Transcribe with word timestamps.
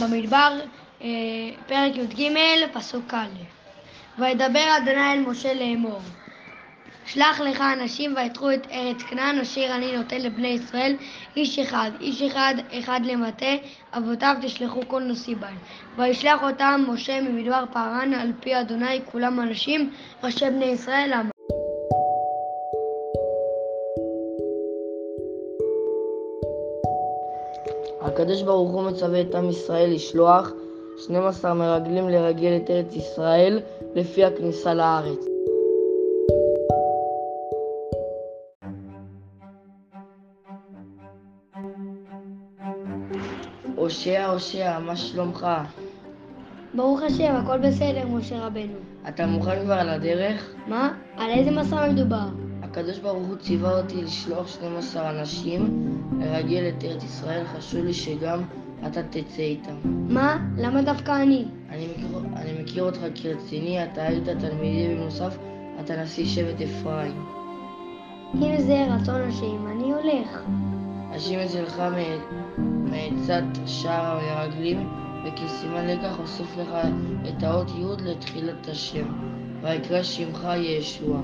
במדבר, 0.00 0.60
אה, 1.02 1.08
פרק 1.66 1.96
י"ג, 1.96 2.30
פסוק 2.72 3.14
א'. 3.14 3.26
וידבר 4.18 4.76
אדוני 4.76 5.12
אל 5.12 5.20
משה 5.20 5.54
לאמור. 5.54 6.00
שלח 7.06 7.40
לך 7.40 7.60
אנשים 7.60 8.14
ויתחו 8.16 8.52
את 8.52 8.66
ארץ 8.72 9.02
כנען 9.02 9.38
אשר 9.38 9.66
אני 9.74 9.96
נותן 9.96 10.20
לבני 10.20 10.48
ישראל 10.48 10.96
איש 11.36 11.58
אחד, 11.58 11.90
איש 12.00 12.22
אחד 12.22 12.54
אחד 12.78 13.00
למטה, 13.04 13.54
אבותיו 13.92 14.36
תשלחו 14.42 14.80
כל 14.88 15.02
נשיא 15.02 15.36
בהם. 15.36 15.56
וישלח 15.96 16.42
אותם 16.42 16.84
משה 16.88 17.20
ממדבר 17.20 17.64
פרן 17.72 18.14
על 18.14 18.32
פי 18.40 18.60
אדוני 18.60 19.00
כולם 19.04 19.40
אנשים 19.40 19.90
ראשי 20.22 20.50
בני 20.50 20.64
ישראל. 20.64 21.33
הקדוש 28.04 28.42
ברוך 28.42 28.72
הוא 28.72 28.82
מצווה 28.82 29.20
את 29.20 29.34
עם 29.34 29.50
ישראל 29.50 29.90
לשלוח 29.94 30.52
12 30.98 31.54
מרגלים 31.54 32.08
לרגל 32.08 32.56
את 32.56 32.70
ארץ 32.70 32.96
ישראל 32.96 33.60
לפי 33.94 34.24
הכניסה 34.24 34.74
לארץ. 34.74 35.24
הושע, 43.76 44.26
הושע, 44.26 44.78
מה 44.78 44.96
שלומך? 44.96 45.46
ברוך 46.74 47.02
השם, 47.02 47.34
הכל 47.34 47.58
בסדר, 47.58 48.06
משה 48.06 48.46
רבנו. 48.46 48.78
אתה 49.08 49.26
מוכן 49.26 49.64
כבר 49.64 49.74
על 49.74 49.88
הדרך? 49.88 50.54
מה? 50.66 50.92
על 51.16 51.30
איזה 51.30 51.50
מסע 51.50 51.88
מדובר? 51.88 52.43
הקדוש 52.74 52.98
ברוך 52.98 53.26
הוא 53.28 53.36
ציווה 53.36 53.80
אותי 53.80 54.02
לשלוח 54.02 54.48
12 54.48 55.10
אנשים 55.10 55.88
לרגל 56.20 56.68
את 56.68 56.84
ארץ 56.84 57.04
ישראל, 57.04 57.44
חשוב 57.44 57.84
לי 57.84 57.94
שגם 57.94 58.42
אתה 58.86 59.02
תצא 59.02 59.42
איתם. 59.42 59.74
מה? 59.84 60.46
למה 60.56 60.82
דווקא 60.82 61.22
אני? 61.22 61.44
אני 61.70 61.86
מכיר, 61.86 62.18
אני 62.36 62.62
מכיר 62.62 62.84
אותך 62.84 63.00
כרציני, 63.14 63.84
אתה 63.84 64.02
היית 64.02 64.28
תלמידי 64.28 64.94
בנוסף, 64.94 65.36
אתה 65.80 66.02
נשיא 66.02 66.26
שבט 66.26 66.60
אפרים. 66.60 67.24
אם 68.34 68.60
זה 68.60 68.86
רצון 68.90 69.20
השם, 69.20 69.66
אני 69.66 69.92
הולך. 69.92 70.40
השם 71.10 71.38
אצלך 71.38 71.82
מעצת 72.60 73.44
שער 73.66 74.18
המרגלים, 74.18 74.88
וכסימן 75.24 75.86
לקח 75.86 76.18
אוסף 76.18 76.56
לך 76.56 76.76
את 77.28 77.42
האות 77.42 77.70
י' 77.70 78.02
לתחילת 78.04 78.68
השם, 78.68 79.06
ויקרא 79.62 80.02
שמך 80.02 80.48
ישוע. 80.56 81.20